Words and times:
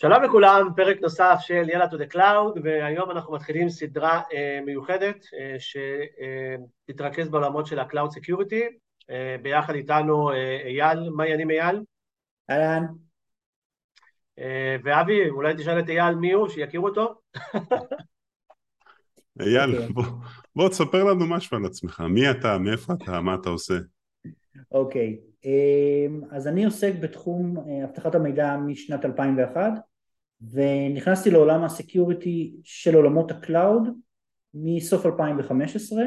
שלום 0.00 0.22
לכולם, 0.22 0.68
פרק 0.76 1.00
נוסף 1.00 1.36
של 1.40 1.68
יאללה 1.68 1.86
to 1.86 1.94
the 1.94 2.14
cloud, 2.14 2.60
והיום 2.62 3.10
אנחנו 3.10 3.34
מתחילים 3.34 3.68
סדרה 3.68 4.20
uh, 4.20 4.64
מיוחדת 4.66 5.24
uh, 5.24 5.28
שתתרכז 6.88 7.28
בעולמות 7.28 7.66
של 7.66 7.78
ה-Cloud 7.78 8.10
Security, 8.10 8.64
uh, 9.02 9.06
ביחד 9.42 9.74
איתנו 9.74 10.30
uh, 10.30 10.34
אייל, 10.64 11.10
מה 11.10 11.22
העניינים 11.22 11.50
אייל? 11.50 11.80
אהלן. 12.50 12.86
Uh, 14.38 14.42
ואבי, 14.84 15.28
אולי 15.28 15.54
תשאל 15.54 15.78
את 15.78 15.88
אייל 15.88 16.14
מי 16.14 16.32
הוא, 16.32 16.48
שיכירו 16.48 16.88
אותו? 16.88 17.14
אייל, 19.40 19.78
okay. 19.78 19.92
בוא, 19.92 20.04
בוא 20.56 20.68
תספר 20.68 21.04
לנו 21.04 21.26
משהו 21.26 21.56
על 21.56 21.64
עצמך, 21.64 22.00
מי 22.00 22.30
אתה, 22.30 22.58
מאיפה 22.58 22.92
אתה, 22.92 23.20
מה 23.20 23.34
אתה 23.34 23.48
עושה? 23.48 23.74
אוקיי, 24.72 25.18
okay. 25.42 25.44
um, 25.44 26.36
אז 26.36 26.46
אני 26.46 26.64
עוסק 26.64 26.92
בתחום 27.00 27.56
uh, 27.56 27.84
אבטחת 27.84 28.14
המידע 28.14 28.56
משנת 28.56 29.04
2001 29.04 29.72
ונכנסתי 30.40 31.30
לעולם 31.30 31.64
ה 31.64 31.74
security 31.74 32.56
של 32.64 32.94
עולמות 32.94 33.30
ה 33.30 33.39
cloud 33.39 33.82
מסוף 34.54 35.06
2015 35.06 36.02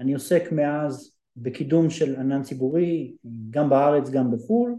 אני 0.00 0.14
עוסק 0.14 0.42
מאז 0.52 1.16
בקידום 1.36 1.90
של 1.90 2.16
ענן 2.16 2.42
ציבורי 2.42 3.16
גם 3.50 3.70
בארץ 3.70 4.10
גם 4.10 4.30
בחו"ל 4.30 4.74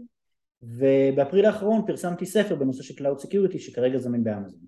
ובאפריל 0.62 1.44
האחרון 1.44 1.86
פרסמתי 1.86 2.26
ספר 2.26 2.54
בנושא 2.54 2.82
של 2.82 2.94
cloud 2.94 3.18
security 3.18 3.58
שכרגע 3.58 3.98
זמין 3.98 4.24
באמזון. 4.24 4.60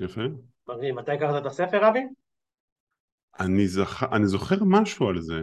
יפה. 0.00 0.20
מדהים, 0.68 0.94
מתי 0.94 1.18
קראת 1.18 1.42
את 1.42 1.46
הספר 1.46 1.88
אבי? 1.88 2.00
אני, 3.40 3.68
זכ... 3.68 4.02
אני 4.12 4.26
זוכר 4.26 4.56
משהו 4.66 5.08
על 5.08 5.20
זה, 5.20 5.42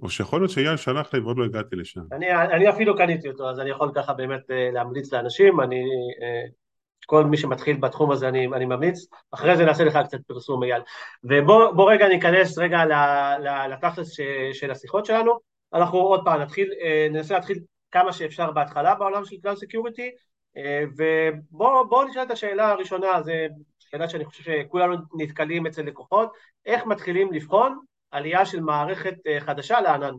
או 0.00 0.10
שיכול 0.10 0.40
להיות 0.40 0.50
שאייל 0.50 0.76
שלח 0.76 1.14
לי 1.14 1.20
ועוד 1.20 1.38
לא 1.38 1.44
הגעתי 1.44 1.76
לשם. 1.76 2.00
אני, 2.12 2.32
אני 2.34 2.70
אפילו 2.70 2.96
קניתי 2.96 3.28
אותו, 3.28 3.50
אז 3.50 3.60
אני 3.60 3.70
יכול 3.70 3.92
ככה 3.94 4.14
באמת 4.14 4.50
אה, 4.50 4.70
להמליץ 4.72 5.12
לאנשים, 5.12 5.60
אני 5.60 5.82
אה, 6.22 6.50
כל 7.06 7.24
מי 7.24 7.36
שמתחיל 7.36 7.76
בתחום 7.76 8.10
הזה 8.10 8.28
אני, 8.28 8.46
אני 8.46 8.64
ממליץ, 8.64 9.06
אחרי 9.30 9.56
זה 9.56 9.64
נעשה 9.64 9.84
לך 9.84 9.98
קצת 10.04 10.18
פרסום 10.26 10.62
אייל. 10.62 10.82
ובוא 11.24 11.92
רגע 11.92 12.08
ניכנס 12.08 12.58
רגע 12.58 12.78
לתכלס 13.68 14.10
של 14.52 14.70
השיחות 14.70 15.06
שלנו, 15.06 15.38
אנחנו 15.74 15.98
עוד 15.98 16.20
פעם 16.24 16.40
נתחיל, 16.40 16.70
אה, 16.80 17.08
ננסה 17.10 17.34
להתחיל 17.34 17.58
כמה 17.90 18.12
שאפשר 18.12 18.50
בהתחלה 18.50 18.94
בעולם 18.94 19.24
של 19.24 19.36
Security, 19.36 20.10
אה, 20.56 20.84
ובואו 21.50 22.08
נשאל 22.08 22.22
את 22.22 22.30
השאלה 22.30 22.68
הראשונה, 22.68 23.22
זו 23.22 23.32
שאלה 23.78 24.08
שאני 24.08 24.24
חושב 24.24 24.42
שכולנו 24.42 24.96
נתקלים 25.18 25.66
אצל 25.66 25.82
לקוחות, 25.82 26.32
איך 26.66 26.86
מתחילים 26.86 27.32
לבחון 27.32 27.78
עלייה 28.10 28.46
של 28.46 28.60
מערכת 28.60 29.14
אה, 29.26 29.40
חדשה 29.40 29.80
לענן? 29.80 30.14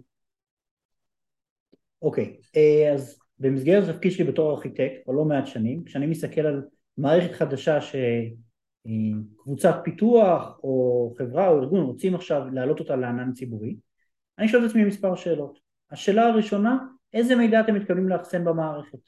אוקיי, 2.02 2.38
okay, 2.42 2.94
אז 2.94 3.20
במסגרת 3.39 3.89
התפקיד 3.89 4.11
שלי 4.11 4.23
בתור 4.23 4.52
ארכיטקט, 4.52 5.03
כבר 5.03 5.14
לא 5.14 5.25
מעט 5.25 5.47
שנים, 5.47 5.83
כשאני 5.83 6.05
מסתכל 6.05 6.42
על 6.42 6.61
מערכת 6.98 7.34
חדשה 7.34 7.80
שקבוצת 7.82 9.76
פיתוח 9.84 10.60
או 10.64 11.14
חברה 11.18 11.48
או 11.48 11.60
ארגון 11.60 11.82
רוצים 11.82 12.16
עכשיו 12.16 12.42
להעלות 12.54 12.80
אותה 12.80 12.96
לענן 12.96 13.34
ציבורי, 13.34 13.76
אני 14.40 14.48
שואל 14.48 14.66
את 14.66 14.70
עצמי 14.70 14.86
מספר 14.86 15.16
שאלות. 15.16 15.60
השאלה 15.92 16.28
הראשונה, 16.28 16.78
איזה 17.14 17.36
מידע 17.36 17.60
אתם 17.60 17.76
מתכוונים 17.76 18.10
לאחסן 18.10 18.46
במערכת? 18.46 19.00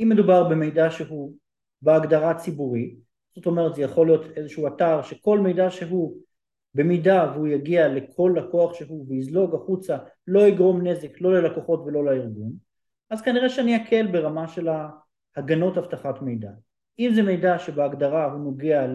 אם 0.00 0.08
מדובר 0.08 0.48
במידע 0.48 0.90
שהוא 0.90 1.34
בהגדרה 1.82 2.34
ציבורית, 2.34 2.98
זאת 3.34 3.46
אומרת 3.46 3.74
זה 3.74 3.82
יכול 3.82 4.06
להיות 4.06 4.24
איזשהו 4.36 4.66
אתר 4.66 5.02
שכל 5.02 5.38
מידע 5.38 5.70
שהוא 5.70 6.16
במידה 6.74 7.32
והוא 7.34 7.46
יגיע 7.46 7.88
לכל 7.88 8.34
לקוח 8.36 8.74
שהוא 8.74 9.06
ויזלוג 9.08 9.54
החוצה 9.54 9.98
לא 10.26 10.40
יגרום 10.40 10.86
נזק 10.86 11.20
לא 11.20 11.32
ללקוחות 11.34 11.82
ולא 11.86 12.04
לארגון 12.04 12.52
אז 13.10 13.22
כנראה 13.22 13.48
שאני 13.48 13.76
אקל 13.76 14.06
ברמה 14.06 14.48
של 14.48 14.68
ההגנות 15.36 15.78
אבטחת 15.78 16.22
מידע 16.22 16.50
אם 16.98 17.10
זה 17.14 17.22
מידע 17.22 17.58
שבהגדרה 17.58 18.32
הוא 18.32 18.40
נוגע 18.40 18.86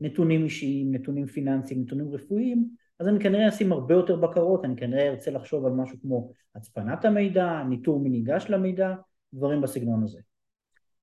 לנתונים 0.00 0.44
אישיים, 0.44 0.94
נתונים 0.94 1.26
פיננסיים, 1.26 1.82
נתונים 1.82 2.14
רפואיים, 2.14 2.68
אז 3.00 3.08
אני 3.08 3.20
כנראה 3.20 3.48
אשים 3.48 3.72
הרבה 3.72 3.94
יותר 3.94 4.16
בקרות, 4.16 4.64
אני 4.64 4.76
כנראה 4.76 5.08
ארצה 5.08 5.30
לחשוב 5.30 5.66
על 5.66 5.72
משהו 5.72 5.98
כמו 6.02 6.32
הצפנת 6.54 7.04
המידע, 7.04 7.62
ניטור 7.68 8.00
מי 8.00 8.08
ניגש 8.08 8.46
למידע, 8.48 8.94
דברים 9.34 9.60
בסגנון 9.60 10.02
הזה. 10.02 10.20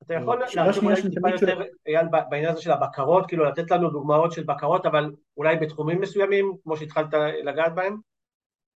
אתה 0.03 0.13
יכול 0.13 0.41
להרחיב 0.55 0.83
אולי 0.83 1.01
טיפה 1.01 1.29
יותר, 1.29 1.61
אייל, 1.87 2.07
בעניין 2.29 2.51
הזה 2.51 2.61
של 2.61 2.71
הבקרות, 2.71 3.27
כאילו 3.27 3.45
לתת 3.45 3.71
לנו 3.71 3.89
דוגמאות 3.89 4.31
של 4.31 4.43
בקרות, 4.43 4.85
אבל 4.85 5.11
אולי 5.37 5.55
בתחומים 5.55 6.01
מסוימים, 6.01 6.53
כמו 6.63 6.77
שהתחלת 6.77 7.13
לגעת 7.43 7.75
בהם? 7.75 7.97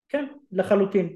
כן, 0.10 0.26
לחלוטין. 0.52 1.16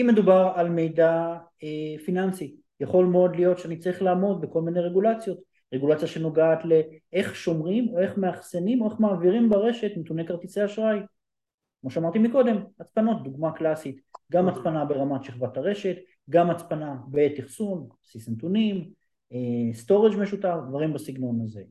אם 0.00 0.06
מדובר 0.06 0.52
על 0.54 0.68
מידע 0.68 1.36
אה, 1.62 2.04
פיננסי, 2.04 2.56
יכול 2.80 3.04
מאוד 3.04 3.36
להיות 3.36 3.58
שאני 3.58 3.78
צריך 3.78 4.02
לעמוד 4.02 4.40
בכל 4.40 4.62
מיני 4.62 4.80
רגולציות 4.80 5.49
רגולציה 5.72 6.08
שנוגעת 6.08 6.58
לאיך 6.64 7.36
שומרים 7.36 7.88
או 7.88 7.98
איך 7.98 8.18
מאחסנים 8.18 8.82
או 8.82 8.90
איך 8.90 9.00
מעבירים 9.00 9.48
ברשת 9.48 9.90
נתוני 9.96 10.26
כרטיסי 10.26 10.64
אשראי 10.64 10.98
כמו 11.80 11.90
שאמרתי 11.90 12.18
מקודם, 12.18 12.56
הצפנות, 12.80 13.22
דוגמה 13.24 13.52
קלאסית, 13.52 14.00
גם 14.32 14.48
הצפנה 14.48 14.84
ברמת 14.84 15.24
שכבת 15.24 15.56
הרשת, 15.56 15.96
גם 16.30 16.50
הצפנה 16.50 16.96
בעת 17.06 17.40
אחסון, 17.40 17.88
בסיס 18.02 18.28
נתונים, 18.28 18.90
storage 19.72 20.14
אה, 20.14 20.20
משותף, 20.20 20.56
דברים 20.68 20.92
בסגנון 20.92 21.40
הזה. 21.44 21.62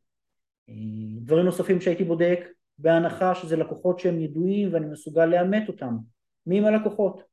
אה, 0.69 0.73
דברים 1.21 1.45
נוספים 1.45 1.81
שהייתי 1.81 2.03
בודק, 2.03 2.39
בהנחה 2.77 3.35
שזה 3.35 3.55
לקוחות 3.55 3.99
שהם 3.99 4.19
ידועים 4.21 4.73
ואני 4.73 4.85
מסוגל 4.85 5.25
לאמת 5.25 5.67
אותם. 5.67 5.97
מי 6.45 6.59
הם 6.59 6.65
הלקוחות? 6.65 7.23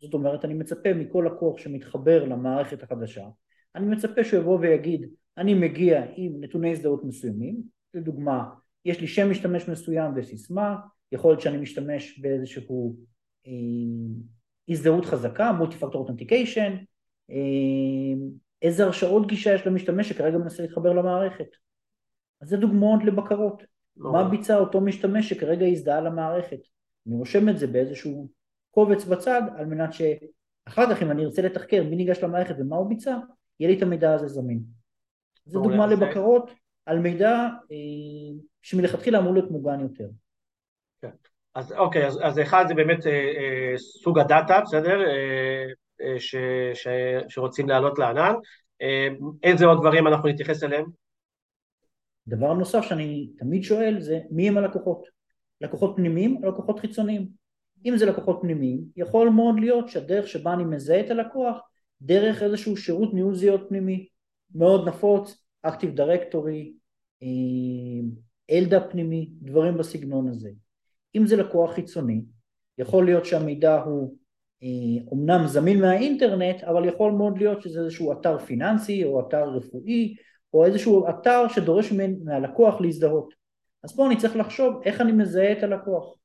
זאת 0.00 0.14
אומרת, 0.14 0.44
אני 0.44 0.54
מצפה 0.54 0.94
מכל 0.94 1.28
לקוח 1.34 1.58
שמתחבר 1.58 2.24
למערכת 2.24 2.82
החדשה, 2.82 3.26
אני 3.74 3.86
מצפה 3.86 4.24
שהוא 4.24 4.40
יבוא 4.40 4.58
ויגיד 4.60 5.10
אני 5.38 5.54
מגיע 5.54 6.04
עם 6.16 6.40
נתוני 6.40 6.72
הזדהות 6.72 7.04
מסוימים, 7.04 7.62
לדוגמה 7.94 8.50
יש 8.84 9.00
לי 9.00 9.06
שם 9.06 9.30
משתמש 9.30 9.68
מסוים 9.68 10.12
וסיסמה, 10.16 10.76
יכול 11.12 11.30
להיות 11.30 11.40
שאני 11.40 11.56
משתמש 11.56 12.18
באיזשהו 12.18 12.96
אה, 13.46 13.52
הזדהות 14.68 15.04
חזקה, 15.04 15.52
מולטי 15.52 15.76
פקטור 15.76 16.02
אותנטיקיישן, 16.02 16.76
איזה 18.62 18.84
הרשאות 18.84 19.26
גישה 19.26 19.54
יש 19.54 19.66
למשתמש 19.66 20.08
שכרגע 20.08 20.38
מנסה 20.38 20.62
להתחבר 20.62 20.92
למערכת. 20.92 21.48
אז 22.40 22.48
זה 22.48 22.56
דוגמאות 22.56 23.04
לבקרות. 23.04 23.62
לא. 23.96 24.12
מה 24.12 24.28
ביצע 24.28 24.56
אותו 24.56 24.80
משתמש 24.80 25.28
שכרגע 25.28 25.66
הזדהה 25.66 26.00
למערכת? 26.00 26.58
אני 27.06 27.14
רושם 27.14 27.48
את 27.48 27.58
זה 27.58 27.66
באיזשהו 27.66 28.28
קובץ 28.70 29.04
בצד 29.04 29.42
על 29.56 29.66
מנת 29.66 29.90
שאחר 29.92 30.94
כך 30.94 31.02
אם 31.02 31.10
אני 31.10 31.24
ארצה 31.24 31.42
לתחקר 31.42 31.84
מי 31.84 31.96
ניגש 31.96 32.18
למערכת 32.22 32.54
ומה 32.58 32.76
הוא 32.76 32.88
ביצע, 32.88 33.18
יהיה 33.60 33.70
לי 33.70 33.76
את 33.76 33.82
המידע 33.82 34.14
הזה 34.14 34.28
זמין. 34.28 34.75
זו 35.46 35.62
דוגמה 35.62 35.86
לבקרות 35.86 36.50
על 36.86 36.98
מידע 36.98 37.34
אה, 37.72 37.76
שמלכתחילה 38.62 39.18
אמור 39.18 39.32
להיות 39.32 39.50
מוגן 39.50 39.80
יותר. 39.80 40.08
כן. 41.02 41.10
אז 41.54 41.72
אוקיי, 41.72 42.06
אז, 42.06 42.20
אז 42.22 42.40
אחד 42.40 42.64
זה 42.68 42.74
באמת 42.74 43.06
אה, 43.06 43.12
אה, 43.12 43.78
סוג 43.78 44.18
הדאטה, 44.18 44.60
בסדר? 44.60 45.00
אה, 45.06 45.64
אה, 46.00 46.20
ש, 46.20 46.36
ש, 46.74 46.88
שרוצים 47.28 47.68
לעלות 47.68 47.98
לענן. 47.98 48.34
אה, 48.82 49.08
איזה 49.42 49.66
עוד 49.66 49.78
דברים 49.80 50.06
אנחנו 50.06 50.28
נתייחס 50.28 50.64
אליהם? 50.64 50.86
דבר 52.26 52.52
נוסף 52.52 52.80
שאני 52.82 53.30
תמיד 53.38 53.62
שואל 53.62 54.00
זה 54.00 54.20
מי 54.30 54.48
הם 54.48 54.56
הלקוחות? 54.56 55.06
לקוחות 55.60 55.92
פנימיים 55.96 56.40
או 56.44 56.48
לקוחות 56.48 56.80
חיצוניים? 56.80 57.28
אם 57.86 57.96
זה 57.96 58.06
לקוחות 58.06 58.38
פנימיים, 58.42 58.80
יכול 58.96 59.28
מאוד 59.28 59.54
להיות 59.60 59.88
שהדרך 59.88 60.28
שבה 60.28 60.52
אני 60.52 60.64
מזהה 60.64 61.00
את 61.00 61.10
הלקוח 61.10 61.58
דרך 62.02 62.42
איזשהו 62.42 62.76
שירות 62.76 63.14
ניהול 63.14 63.34
זהות 63.34 63.68
פנימי 63.68 64.06
מאוד 64.54 64.88
נפוץ, 64.88 65.44
Active 65.66 65.98
Directory, 65.98 66.72
אלדה 68.50 68.88
פנימי, 68.88 69.30
דברים 69.42 69.76
בסגנון 69.76 70.28
הזה. 70.28 70.50
אם 71.14 71.26
זה 71.26 71.36
לקוח 71.36 71.72
חיצוני, 71.72 72.22
יכול 72.78 73.04
להיות 73.04 73.24
שהמידע 73.24 73.82
הוא 73.82 74.16
אומנם 75.10 75.46
זמין 75.46 75.80
מהאינטרנט, 75.80 76.64
אבל 76.64 76.88
יכול 76.88 77.12
מאוד 77.12 77.38
להיות 77.38 77.62
שזה 77.62 77.80
איזשהו 77.80 78.12
אתר 78.12 78.38
פיננסי 78.38 79.04
או 79.04 79.28
אתר 79.28 79.48
רפואי 79.48 80.14
או 80.54 80.64
איזשהו 80.64 81.08
אתר 81.08 81.48
שדורש 81.48 81.92
מהלקוח 82.24 82.80
להזדהות. 82.80 83.34
אז 83.84 83.96
פה 83.96 84.06
אני 84.06 84.16
צריך 84.16 84.36
לחשוב 84.36 84.82
איך 84.84 85.00
אני 85.00 85.12
מזהה 85.12 85.52
את 85.52 85.62
הלקוח. 85.62 86.16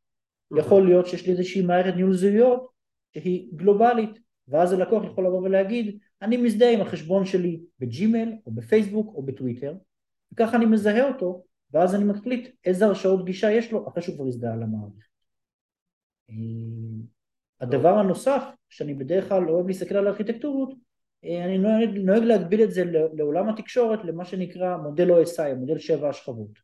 יכול 0.57 0.85
להיות 0.85 1.07
שיש 1.07 1.25
לי 1.25 1.31
איזושהי 1.31 1.61
מערכת 1.61 1.95
ניהול 1.95 2.13
זהויות 2.13 2.67
שהיא 3.13 3.49
גלובלית, 3.55 4.19
ואז 4.47 4.73
הלקוח 4.73 5.03
יכול 5.03 5.25
לבוא 5.25 5.41
ולהגיד 5.41 5.99
אני 6.21 6.37
מזדהה 6.37 6.73
עם 6.73 6.81
החשבון 6.81 7.25
שלי 7.25 7.61
בג'ימל 7.79 8.33
או 8.45 8.51
בפייסבוק 8.51 9.15
או 9.15 9.23
בטוויטר 9.23 9.73
וככה 10.33 10.57
אני 10.57 10.65
מזהה 10.65 11.07
אותו 11.07 11.43
ואז 11.71 11.95
אני 11.95 12.03
מחליט 12.03 12.55
איזה 12.65 12.85
הרשאות 12.85 13.25
גישה 13.25 13.51
יש 13.51 13.71
לו 13.71 13.87
אחרי 13.87 14.03
שהוא 14.03 14.15
כבר 14.15 14.27
הזדהה 14.27 14.55
למערכת. 14.55 15.11
אה, 16.29 16.35
הדבר 17.61 17.97
הנוסף 17.99 18.43
שאני 18.69 18.93
בדרך 18.93 19.29
כלל 19.29 19.49
אוהב 19.49 19.67
להסתכל 19.67 19.95
על 19.95 20.07
ארכיטקטורות 20.07 20.73
אה, 21.25 21.45
אני 21.45 21.57
נוהג, 21.57 21.89
נוהג 21.89 22.23
להגביל 22.23 22.63
את 22.63 22.71
זה 22.71 22.83
לעולם 23.13 23.49
התקשורת 23.49 23.99
למה 24.03 24.25
שנקרא 24.25 24.77
מודל 24.77 25.11
OSI, 25.11 25.55
מודל 25.57 25.77
שבע 25.77 26.09
השכבות. 26.09 26.59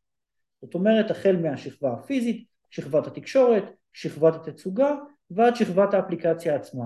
זאת 0.62 0.74
אומרת 0.76 1.12
החל 1.12 1.38
מהשכבה 1.42 1.94
הפיזית, 1.94 2.48
שכבת 2.70 3.08
התקשורת, 3.08 3.64
שכבת 3.94 4.36
התצוגה 4.36 4.96
ועד 5.32 5.56
שכבת 5.56 5.94
האפליקציה 5.94 6.56
עצמה. 6.56 6.86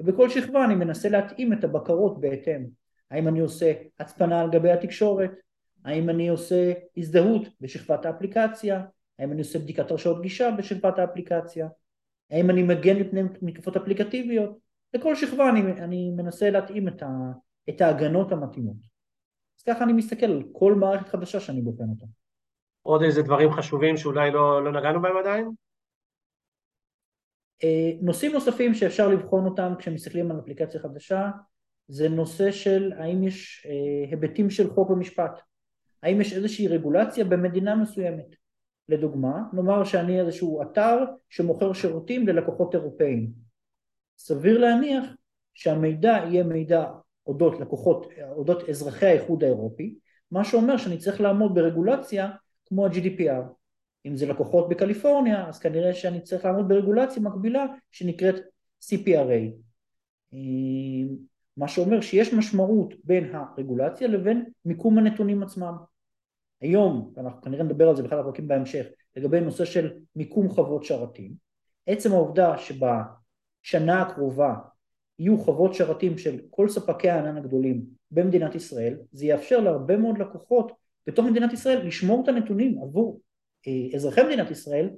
ובכל 0.00 0.28
שכבה 0.28 0.64
אני 0.64 0.74
מנסה 0.74 1.08
להתאים 1.08 1.52
את 1.52 1.64
הבקרות 1.64 2.20
בהתאם. 2.20 2.66
האם 3.10 3.28
אני 3.28 3.40
עושה 3.40 3.72
הצפנה 4.00 4.40
על 4.40 4.50
גבי 4.50 4.70
התקשורת, 4.70 5.30
האם 5.84 6.10
אני 6.10 6.28
עושה 6.28 6.72
הזדהות 6.96 7.42
בשכבת 7.60 8.06
האפליקציה, 8.06 8.82
האם 9.18 9.32
אני 9.32 9.40
עושה 9.40 9.58
בדיקת 9.58 9.90
הרשאות 9.90 10.22
גישה 10.22 10.50
בשכבת 10.50 10.98
האפליקציה, 10.98 11.68
האם 12.30 12.50
אני 12.50 12.62
מגן 12.62 12.96
מפני 12.96 13.22
מתקפות 13.42 13.76
אפליקטיביות, 13.76 14.58
לכל 14.94 15.14
שכבה 15.14 15.48
אני, 15.48 15.60
אני 15.60 16.10
מנסה 16.10 16.50
להתאים 16.50 16.88
את, 16.88 17.02
ה, 17.02 17.08
את 17.68 17.80
ההגנות 17.80 18.32
המתאימות. 18.32 18.76
אז 19.58 19.62
ככה 19.62 19.84
אני 19.84 19.92
מסתכל 19.92 20.26
על 20.26 20.42
כל 20.52 20.74
מערכת 20.74 21.08
חדשה 21.08 21.40
שאני 21.40 21.62
בוחן 21.62 21.84
אותה. 21.88 22.06
עוד 22.82 23.02
איזה 23.02 23.22
דברים 23.22 23.50
חשובים 23.50 23.96
שאולי 23.96 24.30
לא, 24.30 24.64
לא 24.64 24.72
נגענו 24.72 25.02
בהם 25.02 25.16
עדיין? 25.16 25.50
נושאים 28.00 28.32
נוספים 28.32 28.74
שאפשר 28.74 29.08
לבחון 29.08 29.44
אותם 29.44 29.72
כשמסתכלים 29.78 30.30
על 30.30 30.40
אפליקציה 30.40 30.80
חדשה 30.80 31.30
זה 31.88 32.08
נושא 32.08 32.50
של 32.50 32.92
האם 32.96 33.24
יש 33.24 33.66
אה, 33.70 34.10
היבטים 34.10 34.50
של 34.50 34.70
חוק 34.70 34.90
ומשפט, 34.90 35.40
האם 36.02 36.20
יש 36.20 36.32
איזושהי 36.32 36.68
רגולציה 36.68 37.24
במדינה 37.24 37.76
מסוימת. 37.76 38.26
לדוגמה, 38.88 39.42
נאמר 39.52 39.84
שאני 39.84 40.20
איזשהו 40.20 40.62
אתר 40.62 41.04
שמוכר 41.28 41.72
שירותים 41.72 42.28
ללקוחות 42.28 42.74
אירופאים. 42.74 43.30
סביר 44.18 44.58
להניח 44.58 45.04
שהמידע 45.54 46.10
יהיה 46.10 46.44
מידע 46.44 46.84
אודות 47.26 47.60
לקוחות, 47.60 48.06
אודות 48.30 48.68
אזרחי 48.68 49.06
האיחוד 49.06 49.44
האירופי, 49.44 49.98
מה 50.30 50.44
שאומר 50.44 50.76
שאני 50.76 50.98
צריך 50.98 51.20
לעמוד 51.20 51.54
ברגולציה 51.54 52.30
כמו 52.66 52.86
ה-GDPR. 52.86 53.42
אם 54.06 54.16
זה 54.16 54.26
לקוחות 54.26 54.68
בקליפורניה, 54.68 55.48
אז 55.48 55.58
כנראה 55.58 55.94
שאני 55.94 56.20
צריך 56.20 56.44
לעמוד 56.44 56.68
ברגולציה 56.68 57.22
מקבילה 57.22 57.66
שנקראת 57.90 58.34
CPRA. 58.84 59.52
מה 61.56 61.68
שאומר 61.68 62.00
שיש 62.00 62.34
משמעות 62.34 62.94
בין 63.04 63.34
הרגולציה 63.34 64.08
לבין 64.08 64.44
מיקום 64.64 64.98
הנתונים 64.98 65.42
עצמם. 65.42 65.74
היום, 66.60 67.12
ואנחנו 67.16 67.42
כנראה 67.42 67.64
נדבר 67.64 67.88
על 67.88 67.96
זה 67.96 68.02
באחד 68.02 68.18
הפרקים 68.18 68.48
בהמשך, 68.48 68.86
לגבי 69.16 69.40
נושא 69.40 69.64
של 69.64 69.92
מיקום 70.16 70.48
חוות 70.48 70.84
שרתים, 70.84 71.32
עצם 71.86 72.12
העובדה 72.12 72.54
שבשנה 72.58 74.02
הקרובה 74.02 74.54
יהיו 75.18 75.38
חוות 75.38 75.74
שרתים 75.74 76.18
של 76.18 76.40
כל 76.50 76.68
ספקי 76.68 77.10
הענן 77.10 77.36
הגדולים 77.36 77.84
במדינת 78.10 78.54
ישראל, 78.54 78.96
זה 79.12 79.26
יאפשר 79.26 79.60
להרבה 79.60 79.96
מאוד 79.96 80.18
לקוחות 80.18 80.72
בתוך 81.06 81.26
מדינת 81.26 81.52
ישראל 81.52 81.86
לשמור 81.86 82.22
את 82.22 82.28
הנתונים 82.28 82.78
עבור 82.82 83.20
אזרחי 83.94 84.22
מדינת 84.22 84.50
ישראל 84.50 84.90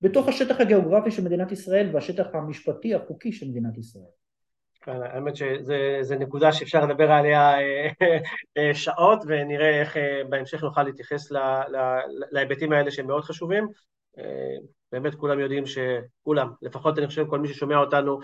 בתוך 0.00 0.28
השטח 0.28 0.60
הגיאוגרפי 0.60 1.10
של 1.10 1.24
מדינת 1.24 1.52
ישראל 1.52 1.90
והשטח 1.92 2.26
המשפטי 2.32 2.94
החוקי 2.94 3.32
של 3.32 3.48
מדינת 3.48 3.78
ישראל. 3.78 4.20
כן, 4.82 5.02
האמת 5.02 5.36
שזו 5.36 6.14
נקודה 6.14 6.52
שאפשר 6.52 6.86
לדבר 6.86 7.10
עליה 7.10 7.60
אה, 7.60 7.88
אה, 8.58 8.74
שעות 8.74 9.18
ונראה 9.26 9.80
איך 9.80 9.96
אה, 9.96 10.22
בהמשך 10.28 10.62
נוכל 10.62 10.82
להתייחס 10.82 11.32
להיבטים 12.32 12.72
האלה 12.72 12.90
שהם 12.90 13.06
מאוד 13.06 13.24
חשובים. 13.24 13.68
באמת 14.92 15.14
כולם 15.14 15.40
יודעים 15.40 15.64
שכולם, 15.66 16.52
לפחות 16.62 16.98
אני 16.98 17.06
חושב 17.06 17.26
כל 17.26 17.38
מי 17.38 17.48
ששומע 17.48 17.78
אותנו, 17.78 18.18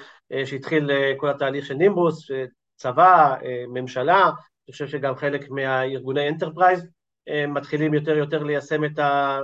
שהתחיל 0.44 0.90
כל 1.16 1.30
התהליך 1.30 1.66
של 1.66 1.74
נימבוס, 1.74 2.30
צבא, 2.76 3.34
ממשלה, 3.68 4.22
אני 4.24 4.72
חושב 4.72 4.86
שגם 4.86 5.16
חלק 5.16 5.50
מהארגוני 5.50 6.28
enterprise 6.28 6.86
מתחילים 7.48 7.94
יותר 7.94 8.12
ויותר 8.12 8.42
ליישם 8.42 8.84
את 8.84 8.98
ה... 8.98 9.40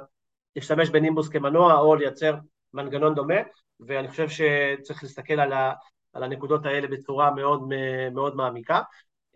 להשתמש 0.56 0.90
בנימבוס 0.90 1.28
כמנוע 1.28 1.78
או 1.78 1.94
לייצר 1.94 2.34
מנגנון 2.74 3.14
דומה, 3.14 3.34
ואני 3.80 4.08
חושב 4.08 4.28
שצריך 4.28 5.02
להסתכל 5.02 5.40
על 5.40 5.52
ה... 5.52 5.72
על 6.12 6.22
הנקודות 6.22 6.66
האלה 6.66 6.88
בצורה 6.88 7.30
מאוד 7.30 7.68
מאוד 8.12 8.36
מעמיקה. 8.36 8.80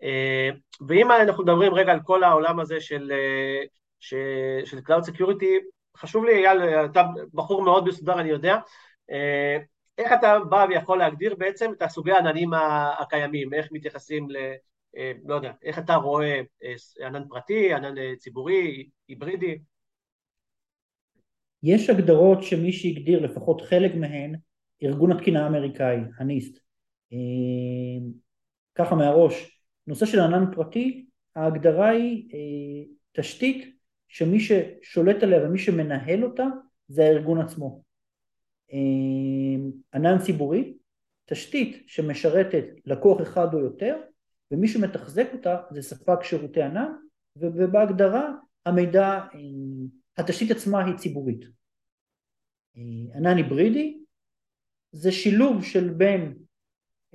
אה, 0.03 0.49
ואם 0.87 1.11
אנחנו 1.11 1.43
מדברים 1.43 1.73
רגע 1.73 1.91
על 1.91 1.99
כל 2.03 2.23
העולם 2.23 2.59
הזה 2.59 2.81
של, 2.81 3.11
אה, 3.11 3.63
של 4.65 4.77
Cloud 4.77 5.03
Security, 5.09 5.53
חשוב 5.97 6.25
לי, 6.25 6.47
אייל, 6.47 6.85
אתה 6.85 7.03
בחור 7.33 7.61
מאוד 7.61 7.87
מסודר, 7.87 8.19
אני 8.19 8.29
יודע, 8.29 8.57
אה, 9.11 9.57
איך 9.97 10.13
אתה 10.13 10.39
בא 10.39 10.65
ויכול 10.69 10.97
להגדיר 10.97 11.35
בעצם 11.35 11.71
את 11.77 11.81
הסוגי 11.81 12.11
העננים 12.11 12.51
הקיימים, 12.99 13.53
איך 13.53 13.67
מתייחסים. 13.71 14.27
לא 15.25 15.35
יודע, 15.35 15.51
איך 15.63 15.79
אתה 15.79 15.95
רואה 15.95 16.41
ענן 17.05 17.27
פרטי, 17.29 17.73
ענן 17.73 18.15
ציבורי, 18.15 18.89
היברידי? 19.07 19.57
יש 21.63 21.89
הגדרות 21.89 22.43
שמי 22.43 22.71
שהגדיר 22.71 23.19
לפחות 23.19 23.61
חלק 23.61 23.95
מהן, 23.95 24.35
ארגון 24.83 25.11
התקינה 25.11 25.43
האמריקאי, 25.43 25.97
הניסט, 26.19 26.59
אה, 27.13 27.17
ככה 28.75 28.95
מהראש, 28.95 29.61
נושא 29.87 30.05
של 30.05 30.19
ענן 30.19 30.55
פרטי, 30.55 31.05
ההגדרה 31.35 31.89
היא 31.89 32.29
אה, 32.33 32.93
תשתית 33.11 33.77
שמי 34.07 34.39
ששולט 34.39 35.23
עליה 35.23 35.43
ומי 35.43 35.59
שמנהל 35.59 36.23
אותה 36.23 36.45
זה 36.87 37.03
הארגון 37.03 37.41
עצמו. 37.41 37.81
אה, 38.73 39.69
ענן 39.93 40.19
ציבורי, 40.19 40.73
תשתית 41.25 41.83
שמשרתת 41.87 42.65
לקוח 42.85 43.21
אחד 43.21 43.53
או 43.53 43.59
יותר 43.59 43.95
ומי 44.51 44.67
שמתחזק 44.67 45.27
אותה 45.33 45.57
זה 45.71 45.81
ספק 45.81 46.23
שירותי 46.23 46.61
ענן 46.61 46.91
ובהגדרה 47.37 48.31
המידע, 48.65 49.19
התשתית 50.17 50.51
עצמה 50.51 50.85
היא 50.85 50.97
ציבורית. 50.97 51.45
ענן 53.15 53.37
היברידי 53.37 53.97
זה 54.91 55.11
שילוב 55.11 55.63
של 55.63 55.89
בין 55.89 56.33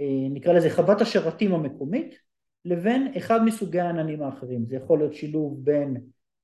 אה, 0.00 0.29
נקרא 0.31 0.52
לזה 0.52 0.70
חוות 0.70 1.00
השרתים 1.00 1.55
המקומית 1.55 2.14
לבין 2.64 3.12
אחד 3.17 3.44
מסוגי 3.44 3.81
העננים 3.81 4.23
האחרים. 4.23 4.67
זה 4.67 4.76
יכול 4.76 4.99
להיות 4.99 5.14
שילוב 5.14 5.64
בין 5.64 5.96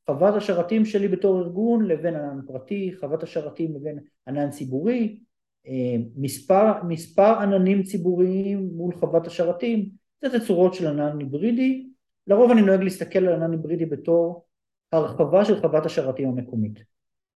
חוות 0.07 0.35
השרתים 0.35 0.85
שלי 0.85 1.09
בתור 1.09 1.39
ארגון 1.39 1.85
לבין 1.85 2.15
ענן 2.15 2.41
פרטי, 2.47 2.93
חוות 3.01 3.23
השרתים 3.23 3.75
לבין 3.77 3.99
ענן 4.29 4.51
ציבורי, 4.51 5.19
אה, 5.67 5.97
מספר, 6.17 6.83
מספר 6.89 7.39
עננים 7.43 7.83
ציבוריים 7.83 8.71
מול 8.73 8.95
חוות 8.95 9.27
השרתים, 9.27 9.89
זה 10.23 10.41
תצורות 10.41 10.75
של 10.75 10.87
ענן 10.87 11.19
היברידי. 11.19 11.89
לרוב 12.27 12.51
אני 12.51 12.63
נוהג 12.63 12.83
להסתכל 12.83 13.19
על 13.19 13.35
ענן 13.35 13.53
היברידי 13.53 13.87
בתור 13.87 14.47
הרחבה 14.93 15.45
של 15.45 15.61
חוות 15.61 15.87
השרתים 15.87 16.29
המקומית. 16.29 16.79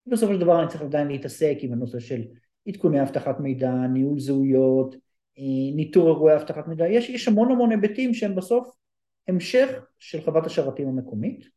בסופו 0.07 0.33
של 0.33 0.41
דבר 0.41 0.61
אני 0.61 0.69
צריך 0.69 0.83
עדיין 0.83 1.09
להתעסק 1.09 1.57
עם 1.61 1.73
הנושא 1.73 2.01
של 2.01 2.23
עדכוני 2.69 3.03
אבטחת 3.03 3.41
מידע, 3.41 3.73
ניהול 3.73 4.21
זהויות, 4.21 4.95
אה, 5.39 5.77
ניטור 5.77 6.09
אירועי 6.09 6.37
אבטחת 6.37 6.69
מידע, 6.69 6.89
יש, 6.89 7.11
יש 7.11 7.29
המון 7.29 7.51
המון 7.51 7.71
היבטים 7.71 8.15
שהם 8.15 8.35
בסוף 8.35 8.77
המשך 9.29 9.69
של 9.99 10.21
חוות 10.21 10.47
השרתים 10.47 10.89
המקומית 10.89 11.49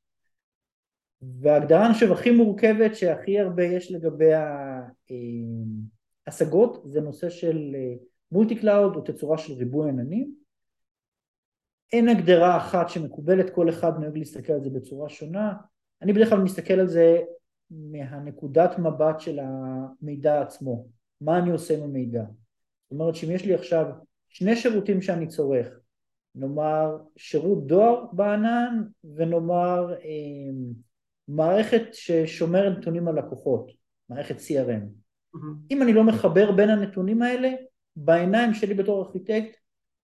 וההגדרה 1.22 1.86
אני 1.86 1.94
חושב 1.94 2.12
הכי 2.12 2.32
מורכבת 2.32 2.96
שהכי 2.96 3.40
הרבה 3.40 3.64
יש 3.64 3.92
לגבי 3.92 4.32
ההשגות 6.28 6.76
אה, 6.76 6.92
זה 6.92 7.02
נושא 7.02 7.30
של 7.30 7.76
multi 8.32 8.56
אה, 8.56 8.60
cloud 8.60 8.96
או 8.96 9.02
תצורה 9.02 9.38
של 9.38 9.54
ריבוי 9.54 9.90
עננים 9.90 10.45
אין 11.92 12.10
הגדרה 12.10 12.58
אחת 12.58 12.90
שמקובלת, 12.90 13.50
כל 13.50 13.70
אחד 13.70 13.92
נוהג 14.00 14.18
להסתכל 14.18 14.54
על 14.54 14.64
זה 14.64 14.70
בצורה 14.70 15.10
שונה 15.10 15.54
אני 16.02 16.14
בדרך 16.14 16.30
כלל 16.30 16.40
מסתכל 16.40 16.74
על 16.74 16.88
זה 16.88 17.22
מהנקודת 17.72 18.80
מבט 18.80 19.20
של 19.20 19.40
המידע 19.40 20.42
עצמו 20.42 20.88
מה 21.22 21.38
אני 21.38 21.52
עושה 21.52 21.78
עם 21.78 21.84
המידע 21.84 22.24
זאת 22.86 22.92
אומרת 22.92 23.16
שאם 23.16 23.32
יש 23.32 23.46
לי 23.46 23.54
עכשיו 23.54 23.86
שני 24.30 24.56
שירותים 24.56 25.02
שאני 25.02 25.28
צורך, 25.28 25.68
נאמר 26.36 26.98
שירות 27.18 27.68
דואר 27.68 28.06
בענן 28.14 28.84
ונאמר 29.16 29.94
אה, 29.94 30.54
מערכת 31.28 31.82
ששומרת 31.92 32.78
נתונים 32.78 33.08
על 33.08 33.20
לקוחות, 33.20 33.72
מערכת 34.10 34.36
CRM. 34.36 34.84
Mm-hmm. 35.36 35.40
אם 35.72 35.82
אני 35.82 35.94
לא 35.94 36.04
מחבר 36.04 36.52
בין 36.52 36.70
הנתונים 36.70 37.22
האלה, 37.22 37.50
בעיניים 37.96 38.54
שלי 38.54 38.74
בתור 38.74 39.06
ארכיטקט, 39.06 39.58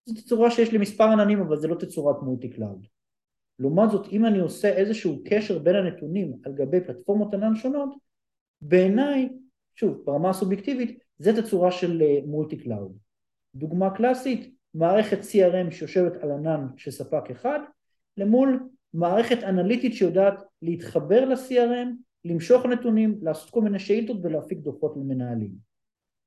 זו 0.06 0.16
תצורה 0.16 0.52
שיש 0.52 0.72
לי 0.72 0.78
מספר 0.78 1.04
עננים 1.04 1.40
אבל 1.40 1.60
זה 1.60 1.68
לא 1.68 1.76
תצורת 1.76 2.16
multi 2.22 2.50
cloud. 2.50 2.88
לעומת 3.60 3.92
זאת 3.92 4.08
אם 4.12 4.26
אני 4.26 4.40
עושה 4.40 4.70
איזשהו 4.70 5.22
קשר 5.26 5.60
בין 5.60 5.76
הנתונים 5.76 6.34
על 6.46 6.54
גבי 6.54 6.82
פלטפורמות 6.82 7.34
ענן 7.34 7.56
שונות, 7.56 7.90
בעיניי, 8.62 9.30
שוב 9.76 10.02
ברמה 10.06 10.30
הסובייקטיבית, 10.30 11.00
זה 11.18 11.42
תצורה 11.42 11.72
של 11.72 12.04
multi 12.26 12.56
אה, 12.56 12.64
cloud. 12.64 12.98
דוגמה 13.56 13.96
קלאסית, 13.96 14.56
מערכת 14.74 15.20
CRM 15.20 15.72
שיושבת 15.72 16.24
על 16.24 16.32
ענן 16.32 16.68
של 16.78 16.92
ספק 16.92 17.24
אחד, 17.32 17.60
למול 18.18 18.70
מערכת 18.94 19.44
אנליטית 19.44 19.94
שיודעת 19.94 20.44
להתחבר 20.62 21.26
ל-CRM, 21.26 21.88
למשוך 22.26 22.66
נתונים, 22.66 23.20
לעשות 23.22 23.50
כל 23.50 23.62
מיני 23.62 23.80
שאילתות 23.80 24.18
ולהפיק 24.24 24.58
דוחות 24.58 24.98
למנהלים. 24.98 25.71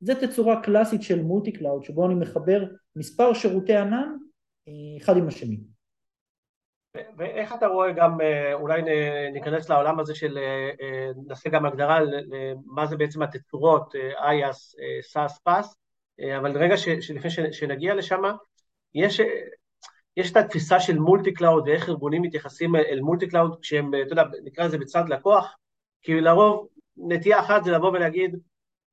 זה 0.04 0.26
תצורה 0.26 0.62
קלאסית 0.62 1.02
של 1.02 1.22
multi 1.22 1.52
cloud, 1.52 1.84
שבו 1.84 2.06
אני 2.06 2.14
מחבר 2.14 2.64
מספר 2.96 3.34
שירותי 3.34 3.76
ענן 3.76 4.16
אה, 4.68 4.72
אחד 5.00 5.16
עם 5.16 5.28
השני. 5.28 5.60
ואיך 7.16 7.54
אתה 7.54 7.66
רואה 7.66 7.92
גם, 7.92 8.20
אה, 8.20 8.54
אולי 8.54 8.82
ניכנס 9.32 9.68
לעולם 9.68 10.00
הזה 10.00 10.14
של, 10.14 10.38
אה, 10.38 11.10
נעשה 11.26 11.50
גם 11.50 11.66
הגדרה 11.66 12.00
למה 12.00 12.86
זה 12.86 12.96
בעצם 12.96 13.22
התצורות, 13.22 13.94
IaaS, 14.18 14.76
SaaS, 15.12 15.32
PaaS, 15.48 15.66
אבל 16.38 16.58
רגע 16.58 16.76
שלפני 16.76 17.30
שנגיע 17.52 17.94
לשם, 17.94 18.22
יש, 18.94 19.20
יש 20.16 20.32
את 20.32 20.36
התפיסה 20.36 20.80
של 20.80 20.98
multi 20.98 21.34
cloud 21.34 21.68
ואיך 21.68 21.88
ארגונים 21.88 22.22
מתייחסים 22.22 22.76
אל 22.76 23.00
multi 23.00 23.28
cloud 23.28 23.58
כשהם, 23.60 23.90
אתה 24.06 24.12
יודע, 24.12 24.24
נקרא 24.44 24.64
לזה 24.64 24.78
בצד 24.78 25.08
לקוח, 25.08 25.56
כי 26.02 26.20
לרוב 26.20 26.68
נטייה 26.96 27.40
אחת 27.40 27.64
זה 27.64 27.72
לבוא 27.72 27.90
ולהגיד, 27.90 28.36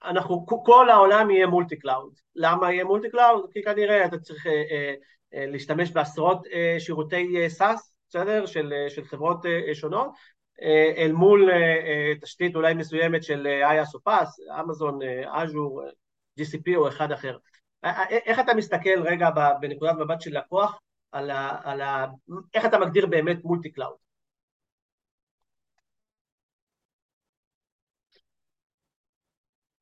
אנחנו, 0.04 0.46
כל 0.66 0.90
העולם 0.90 1.30
יהיה 1.30 1.48
multi 1.48 1.80
cloud. 1.80 2.14
למה 2.36 2.74
יהיה 2.74 2.84
multi 2.84 3.10
cloud? 3.10 3.50
כי 3.54 3.64
כנראה 3.64 4.06
אתה 4.06 4.18
צריך 4.20 4.48
אה, 4.48 4.52
אה, 4.52 4.94
אה, 5.34 5.46
להשתמש 5.46 5.92
בעשרות 5.92 6.48
אה, 6.54 6.76
שירותי 6.80 7.50
SaaS, 7.50 7.94
אה, 8.16 8.22
בסדר? 8.22 8.46
של, 8.46 8.74
אה, 8.74 8.90
של 8.90 9.06
חברות 9.06 9.46
אה, 9.46 9.76
שונות, 9.76 10.12
אה, 10.62 10.92
אל 10.98 11.12
מול 11.12 11.50
אה, 11.50 11.56
אה, 11.56 12.14
תשתית 12.22 12.56
אולי 12.56 12.74
מסוימת 12.74 13.24
של 13.24 13.48
אה, 13.48 13.84
IaaS 13.84 13.90
או 13.94 14.00
PaaS, 14.10 14.60
אמזון, 14.60 15.00
אג'ור, 15.26 15.84
GCP 16.40 16.76
או 16.76 16.88
אחד 16.88 17.12
אחר. 17.12 17.38
איך 18.12 18.40
אתה 18.40 18.54
מסתכל 18.54 19.02
רגע 19.04 19.30
בנקודת 19.62 19.96
מבט 20.00 20.22
של 20.22 20.38
לקוח 20.38 20.80
על 21.12 21.30
ה, 21.30 21.58
על 21.64 21.82
ה... 21.82 22.06
איך 22.54 22.66
אתה 22.66 22.80
מגדיר 22.80 23.06
באמת 23.06 23.38
multi 23.44 23.72
cloud? 23.72 24.11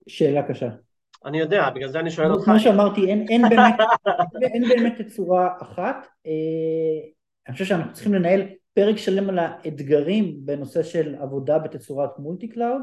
שאלה 0.10 0.48
קשה. 0.48 0.70
אני 1.26 1.40
יודע, 1.40 1.70
בגלל 1.70 1.90
זה 1.90 2.00
אני 2.00 2.12
שואל 2.12 2.32
אותך. 2.32 2.46
כמו 2.46 2.60
שאמרתי, 2.60 3.06
אין, 3.06 3.26
אין, 3.30 3.42
באמת, 3.50 3.76
אין 4.42 4.64
באמת 4.70 5.02
תצורה 5.02 5.50
אחת. 5.62 6.08
אה, 6.26 6.32
אני 7.48 7.54
חושב 7.54 7.66
שאנחנו 7.66 7.94
צריכים 7.94 8.14
לנהל 8.14 8.42
פרק 8.74 8.98
שלם 8.98 9.30
על 9.30 9.40
האתגרים 9.40 10.46
בנושא 10.46 10.84
של 10.84 11.16
עבודה 11.16 11.60
בתצורת 11.60 12.20
multi 12.20 12.48
cloud. 12.48 12.82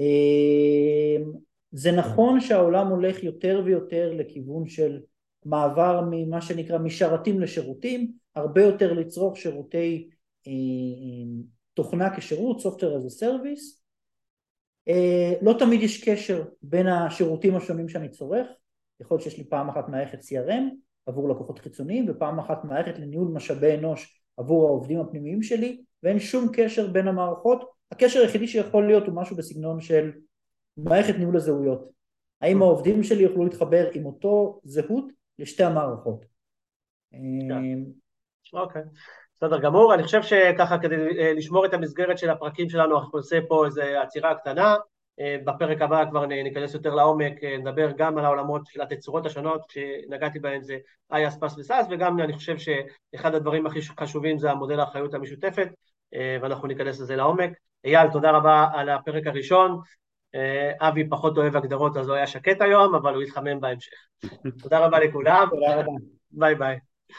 אה, 0.00 1.24
זה 1.72 1.92
נכון 1.92 2.40
שהעולם 2.40 2.86
הולך 2.86 3.24
יותר 3.24 3.62
ויותר 3.64 4.12
לכיוון 4.14 4.68
של 4.68 5.00
מעבר 5.44 6.00
ממה 6.10 6.40
שנקרא 6.40 6.78
משרתים 6.78 7.40
לשירותים, 7.40 8.12
הרבה 8.34 8.62
יותר 8.62 8.92
לצרוך 8.92 9.36
שירותי 9.36 10.08
אה, 10.46 10.52
תוכנה 11.74 12.16
כשירות, 12.16 12.60
Software 12.60 12.96
as 13.00 13.06
a 13.06 13.22
Service. 13.22 13.85
אה, 14.88 15.32
לא 15.42 15.54
תמיד 15.58 15.82
יש 15.82 16.08
קשר 16.08 16.44
בין 16.62 16.86
השירותים 16.86 17.56
השונים 17.56 17.88
שאני 17.88 18.08
צורך, 18.08 18.46
יכול 19.00 19.14
להיות 19.14 19.24
שיש 19.24 19.38
לי 19.38 19.44
פעם 19.44 19.68
אחת 19.68 19.88
מערכת 19.88 20.18
CRM 20.18 20.62
עבור 21.06 21.28
לקוחות 21.28 21.58
חיצוניים 21.58 22.06
ופעם 22.08 22.38
אחת 22.38 22.64
מערכת 22.64 22.98
לניהול 22.98 23.28
משאבי 23.28 23.74
אנוש 23.74 24.22
עבור 24.36 24.66
העובדים 24.68 25.00
הפנימיים 25.00 25.42
שלי 25.42 25.82
ואין 26.02 26.18
שום 26.18 26.48
קשר 26.52 26.92
בין 26.92 27.08
המערכות, 27.08 27.70
הקשר 27.90 28.20
היחידי 28.20 28.48
שיכול 28.48 28.86
להיות 28.86 29.06
הוא 29.06 29.14
משהו 29.14 29.36
בסגנון 29.36 29.80
של 29.80 30.12
מערכת 30.76 31.14
ניהול 31.18 31.36
הזהויות, 31.36 31.90
האם 32.40 32.62
העובדים 32.62 33.02
שלי 33.02 33.22
יוכלו 33.22 33.44
להתחבר 33.44 33.90
עם 33.92 34.06
אותו 34.06 34.60
זהות 34.64 35.04
לשתי 35.38 35.64
המערכות. 35.64 36.24
כן. 37.10 37.52
אה, 37.52 38.60
אוקיי. 38.60 38.82
בסדר 39.36 39.60
גמור, 39.60 39.94
אני 39.94 40.02
חושב 40.02 40.22
שככה 40.22 40.78
כדי 40.78 40.96
אה, 41.18 41.32
לשמור 41.32 41.66
את 41.66 41.74
המסגרת 41.74 42.18
של 42.18 42.30
הפרקים 42.30 42.68
שלנו 42.68 42.98
אנחנו 42.98 43.18
נעשה 43.18 43.38
פה 43.48 43.66
איזו 43.66 43.82
עצירה 43.82 44.34
קטנה, 44.34 44.76
אה, 45.20 45.36
בפרק 45.44 45.82
הבא 45.82 46.04
כבר 46.10 46.26
ניכנס 46.26 46.74
יותר 46.74 46.94
לעומק, 46.94 47.44
אה, 47.44 47.56
נדבר 47.58 47.90
גם 47.96 48.18
על 48.18 48.24
העולמות 48.24 48.62
של 48.66 48.80
התצורות 48.80 49.26
השונות, 49.26 49.62
כשנגעתי 49.68 50.38
בהן 50.38 50.62
זה 50.62 50.78
IaaS, 51.12 51.36
PaaS 51.40 51.58
ו 51.58 51.63
SaaS, 51.63 51.86
וגם 51.90 52.20
אני 52.20 52.32
חושב 52.32 52.56
שאחד 52.58 53.34
הדברים 53.34 53.66
הכי 53.66 53.80
חשובים 54.00 54.38
זה 54.38 54.50
המודל 54.50 54.80
האחריות 54.80 55.14
המשותפת, 55.14 55.68
ואנחנו 56.42 56.68
ניכנס 56.68 57.00
לזה 57.00 57.16
לעומק. 57.16 57.50
אייל, 57.84 58.08
תודה 58.12 58.30
רבה 58.30 58.66
על 58.74 58.88
הפרק 58.88 59.26
הראשון. 59.26 59.80
אבי 60.80 61.08
פחות 61.08 61.38
אוהב 61.38 61.56
הגדרות 61.56 61.96
אז 61.96 62.08
הוא 62.08 62.16
היה 62.16 62.26
שקט 62.26 62.60
היום, 62.60 62.94
אבל 62.94 63.14
הוא 63.14 63.22
יתחמם 63.22 63.60
בהמשך. 63.60 63.92
תודה 64.62 64.86
רבה 64.86 65.00
לכולם. 65.00 65.48
תודה 65.50 65.80
רבה. 65.80 65.92
ביי 66.30 66.54
ביי. 66.54 66.78